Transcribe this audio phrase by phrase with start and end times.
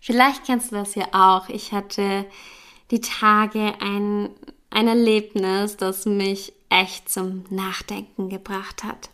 [0.00, 1.48] Vielleicht kennst du das ja auch.
[1.48, 2.26] Ich hatte
[2.90, 4.30] die Tage ein,
[4.70, 9.10] ein Erlebnis, das mich echt zum Nachdenken gebracht hat.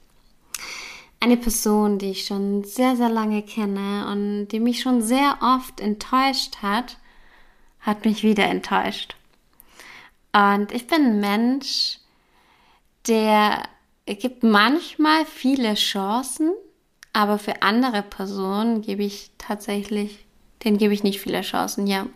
[1.20, 5.80] Eine Person, die ich schon sehr, sehr lange kenne und die mich schon sehr oft
[5.80, 6.98] enttäuscht hat,
[7.81, 9.17] hat mich wieder enttäuscht.
[10.33, 11.98] Und ich bin ein Mensch,
[13.06, 13.62] der
[14.06, 16.53] gibt manchmal viele Chancen
[17.15, 20.23] aber für andere Personen gebe ich tatsächlich,
[20.65, 22.07] denen gebe ich nicht viele Chancen, ja.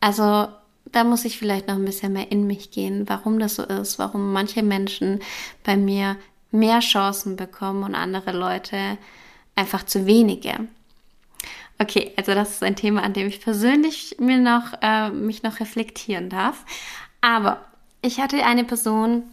[0.00, 0.48] Also
[0.86, 3.98] da muss ich vielleicht noch ein bisschen mehr in mich gehen, warum das so ist,
[3.98, 5.20] warum manche Menschen
[5.64, 6.16] bei mir
[6.50, 8.98] mehr Chancen bekommen und andere Leute
[9.54, 10.68] einfach zu wenige.
[11.78, 15.60] Okay, also das ist ein Thema, an dem ich persönlich mir noch, äh, mich noch
[15.60, 16.64] reflektieren darf.
[17.20, 17.64] Aber
[18.00, 19.24] ich hatte eine Person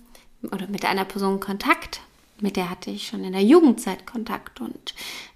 [0.51, 2.01] oder mit einer Person Kontakt
[2.43, 4.93] mit der hatte ich schon in der Jugendzeit Kontakt und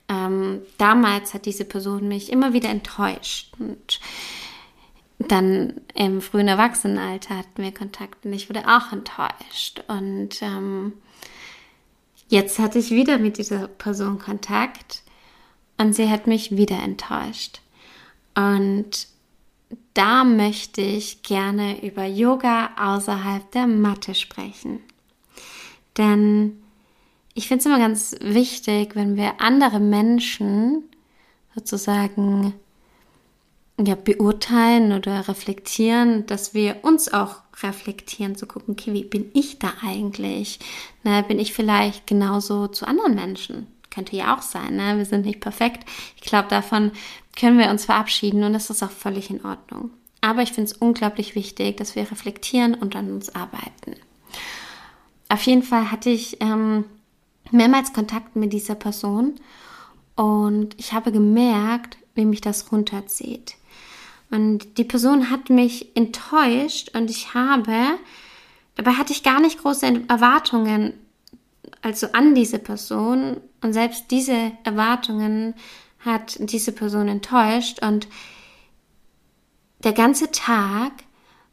[0.10, 3.54] ähm, damals hat diese Person mich immer wieder enttäuscht.
[3.60, 4.00] Und
[5.20, 9.84] dann im frühen Erwachsenenalter hatten wir Kontakt und ich wurde auch enttäuscht.
[9.88, 10.94] Und ähm,
[12.30, 15.04] jetzt hatte ich wieder mit dieser Person Kontakt
[15.78, 17.62] und sie hat mich wieder enttäuscht.
[18.36, 19.08] Und
[19.94, 24.80] da möchte ich gerne über Yoga außerhalb der Matte sprechen.
[25.98, 26.62] Denn
[27.38, 30.84] ich finde es immer ganz wichtig, wenn wir andere Menschen
[31.54, 32.56] sozusagen
[33.80, 39.60] ja, beurteilen oder reflektieren, dass wir uns auch reflektieren, zu gucken, okay, wie bin ich
[39.60, 40.58] da eigentlich?
[41.04, 43.68] Ne, bin ich vielleicht genauso zu anderen Menschen?
[43.92, 44.98] Könnte ja auch sein, ne?
[44.98, 45.88] wir sind nicht perfekt.
[46.16, 46.92] Ich glaube, davon
[47.40, 49.92] können wir uns verabschieden und das ist auch völlig in Ordnung.
[50.22, 53.96] Aber ich finde es unglaublich wichtig, dass wir reflektieren und an uns arbeiten.
[55.30, 56.86] Auf jeden Fall hatte ich ähm,
[57.52, 59.36] mehrmals Kontakt mit dieser Person
[60.16, 63.56] und ich habe gemerkt, wie mich das runterzieht.
[64.30, 67.76] Und die Person hat mich enttäuscht und ich habe,
[68.76, 70.94] dabei hatte ich gar nicht große Erwartungen,
[71.82, 75.54] also an diese Person und selbst diese Erwartungen
[76.00, 78.08] hat diese Person enttäuscht und
[79.84, 80.92] der ganze Tag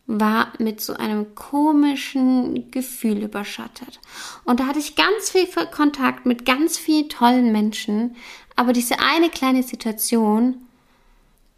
[0.06, 4.00] war mit so einem komischen Gefühl überschattet.
[4.44, 8.16] Und da hatte ich ganz viel Kontakt mit ganz vielen tollen Menschen,
[8.56, 10.56] aber diese eine kleine Situation,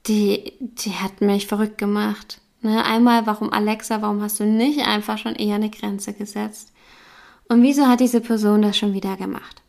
[0.07, 2.41] die, die hat mich verrückt gemacht.
[2.63, 2.85] Ne?
[2.85, 6.73] Einmal, warum Alexa, warum hast du nicht einfach schon eher eine Grenze gesetzt?
[7.49, 9.63] Und wieso hat diese Person das schon wieder gemacht?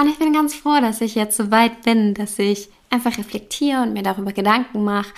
[0.00, 3.82] Und ich bin ganz froh, dass ich jetzt so weit bin, dass ich einfach reflektiere
[3.82, 5.12] und mir darüber Gedanken mache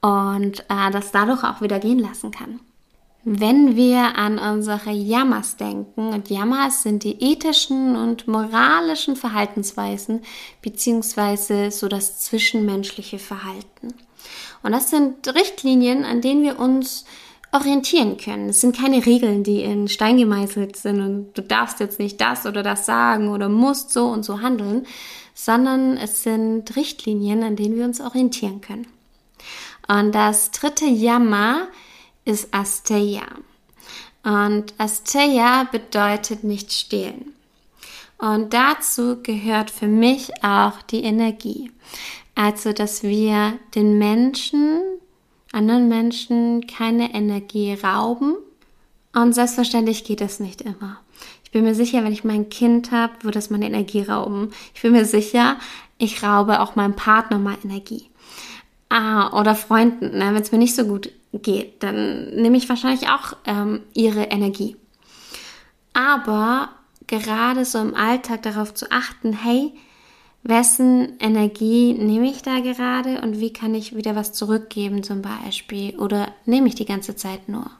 [0.00, 2.60] und äh, das dadurch auch wieder gehen lassen kann.
[3.24, 10.22] Wenn wir an unsere Yamas denken, und Yamas sind die ethischen und moralischen Verhaltensweisen
[10.62, 13.92] beziehungsweise so das zwischenmenschliche Verhalten.
[14.62, 17.04] Und das sind Richtlinien, an denen wir uns
[17.52, 18.50] orientieren können.
[18.50, 22.46] Es sind keine Regeln, die in Stein gemeißelt sind und du darfst jetzt nicht das
[22.46, 24.86] oder das sagen oder musst so und so handeln,
[25.34, 28.86] sondern es sind Richtlinien, an denen wir uns orientieren können.
[29.88, 31.68] Und das dritte Yama
[32.24, 33.26] ist Asteya.
[34.22, 37.32] Und Asteya bedeutet nicht stehlen.
[38.18, 41.70] Und dazu gehört für mich auch die Energie.
[42.34, 44.80] Also, dass wir den Menschen,
[45.52, 48.36] anderen Menschen keine Energie rauben.
[49.14, 51.00] Und selbstverständlich geht das nicht immer.
[51.44, 54.50] Ich bin mir sicher, wenn ich mein Kind habe, wird das meine Energie rauben.
[54.74, 55.56] Ich bin mir sicher,
[55.96, 58.10] ich raube auch meinem Partner mal Energie.
[58.88, 63.08] Ah, oder Freunden, ne, wenn es mir nicht so gut geht, dann nehme ich wahrscheinlich
[63.08, 64.76] auch ähm, ihre Energie.
[65.92, 66.70] Aber
[67.06, 69.72] gerade so im Alltag darauf zu achten, hey,
[70.42, 75.98] wessen Energie nehme ich da gerade und wie kann ich wieder was zurückgeben zum Beispiel
[75.98, 77.70] oder nehme ich die ganze Zeit nur?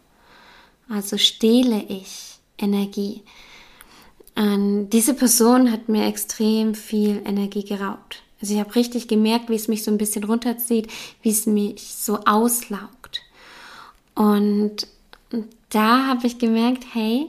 [0.88, 3.22] Also stehle ich Energie.
[4.34, 8.22] Und diese Person hat mir extrem viel Energie geraubt.
[8.40, 10.88] Also ich habe richtig gemerkt, wie es mich so ein bisschen runterzieht,
[11.22, 13.22] wie es mich so auslaugt.
[14.14, 14.86] Und
[15.70, 17.26] da habe ich gemerkt, hey,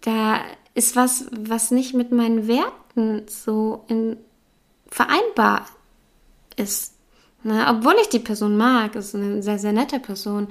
[0.00, 0.40] da
[0.74, 4.16] ist was, was nicht mit meinen Werten so in,
[4.88, 5.66] vereinbar
[6.56, 6.94] ist.
[7.42, 7.66] Ne?
[7.68, 10.48] Obwohl ich die Person mag, ist eine sehr, sehr nette Person.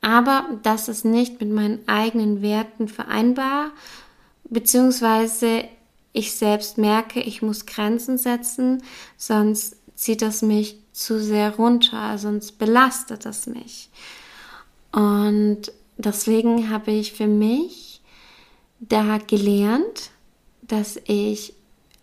[0.00, 3.70] Aber das ist nicht mit meinen eigenen Werten vereinbar,
[4.44, 5.64] beziehungsweise
[6.12, 8.82] ich selbst merke, ich muss Grenzen setzen,
[9.16, 13.88] sonst zieht das mich zu sehr runter, sonst belastet das mich.
[14.92, 18.02] Und deswegen habe ich für mich
[18.78, 20.10] da gelernt,
[20.60, 21.54] dass ich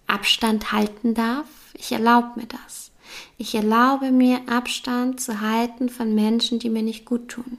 [0.08, 1.46] Abstand halten darf.
[1.74, 2.92] Ich erlaube mir das.
[3.38, 7.58] Ich erlaube mir Abstand zu halten von Menschen, die mir nicht gut tun.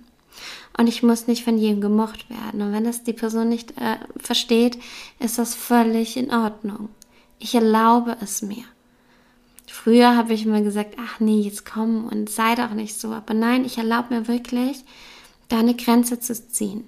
[0.80, 2.62] Und ich muss nicht von jedem gemocht werden.
[2.62, 4.78] Und wenn das die Person nicht äh, versteht,
[5.18, 6.88] ist das völlig in Ordnung.
[7.38, 8.64] Ich erlaube es mir.
[9.66, 13.08] Früher habe ich immer gesagt, ach nee, jetzt komm und sei doch nicht so.
[13.12, 14.82] Aber nein, ich erlaube mir wirklich,
[15.48, 16.84] da eine Grenze zu ziehen.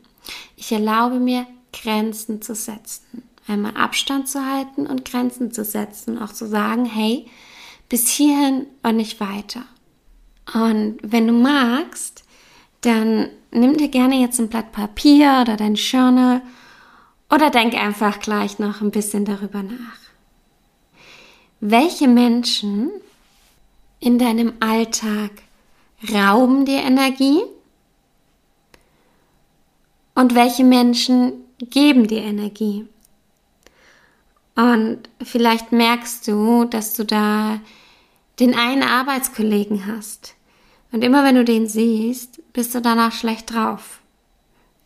[0.57, 3.25] Ich erlaube mir, Grenzen zu setzen.
[3.47, 6.17] Einmal Abstand zu halten und Grenzen zu setzen.
[6.17, 7.27] Auch zu sagen, hey,
[7.91, 9.67] bis hierhin und nicht weiter.
[10.55, 12.25] Und wenn du magst,
[12.83, 16.43] dann nimm dir gerne jetzt ein Blatt Papier oder dein Journal
[17.31, 19.99] oder denk einfach gleich noch ein bisschen darüber nach.
[21.61, 22.91] Welche Menschen
[24.01, 25.31] in deinem Alltag
[26.13, 27.41] rauben dir Energie?
[30.15, 32.87] Und welche Menschen geben dir Energie?
[34.55, 37.61] Und vielleicht merkst du, dass du da
[38.41, 40.35] den einen Arbeitskollegen hast.
[40.93, 44.01] Und immer wenn du den siehst, bist du danach schlecht drauf.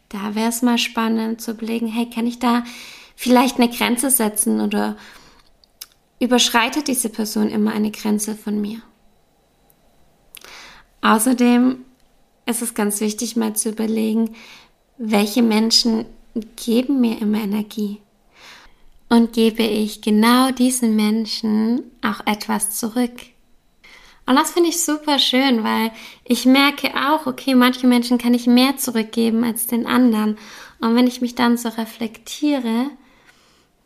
[0.08, 2.64] Da wäre es mal spannend zu überlegen, hey, kann ich da
[3.17, 4.97] vielleicht eine Grenze setzen oder
[6.20, 8.81] überschreitet diese Person immer eine Grenze von mir.
[11.03, 11.85] Außerdem
[12.47, 14.35] ist es ganz wichtig, mal zu überlegen,
[14.99, 16.06] welche Menschen
[16.56, 18.00] geben mir immer Energie
[19.09, 23.12] und gebe ich genau diesen Menschen auch etwas zurück.
[24.26, 25.93] Und das finde ich super schön, weil
[26.25, 30.37] ich merke auch, okay, manche Menschen kann ich mehr zurückgeben als den anderen.
[30.81, 32.90] Und wenn ich mich dann so reflektiere,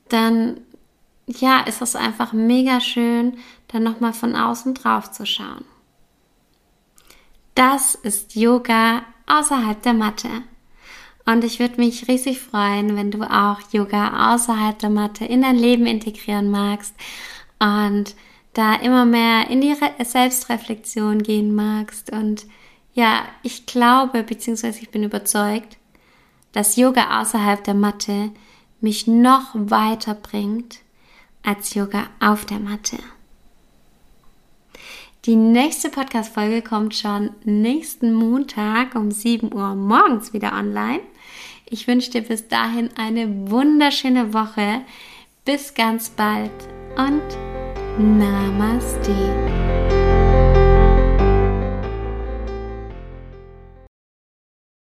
[0.08, 0.60] dann
[1.26, 3.38] ja, ist es einfach mega schön,
[3.69, 5.64] dann nochmal von außen drauf zu schauen.
[7.54, 10.28] Das ist Yoga außerhalb der Matte.
[11.26, 15.56] Und ich würde mich riesig freuen, wenn du auch Yoga außerhalb der Matte in dein
[15.56, 16.94] Leben integrieren magst
[17.58, 18.14] und
[18.52, 22.11] da immer mehr in die Re Selbstreflexion gehen magst.
[22.12, 22.47] Und
[22.94, 25.76] ja, ich glaube, beziehungsweise ich bin überzeugt,
[26.52, 28.31] dass Yoga außerhalb der Matte
[28.81, 30.79] mich noch weiter bringt
[31.43, 32.99] als Yoga auf der Matte.
[35.26, 41.00] Die nächste Podcast-Folge kommt schon nächsten Montag um 7 Uhr morgens wieder online.
[41.69, 44.81] Ich wünsche dir bis dahin eine wunderschöne Woche.
[45.44, 46.50] Bis ganz bald
[46.97, 47.50] und
[48.00, 49.12] Namaste.